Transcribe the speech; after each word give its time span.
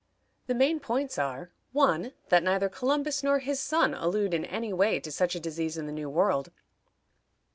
The 0.47 0.55
main 0.55 0.79
points 0.79 1.19
are: 1.19 1.51
1. 1.73 2.13
That 2.29 2.41
neither 2.41 2.69
Columbus 2.69 3.21
nor 3.21 3.37
his 3.37 3.59
son 3.59 3.93
allude, 3.93 4.33
in 4.33 4.45
any 4.45 4.73
way, 4.73 4.99
to 4.99 5.11
such 5.11 5.35
a 5.35 5.39
disease 5.39 5.77
in 5.77 5.85
the 5.85 5.91
New 5.93 6.09
World. 6.09 6.49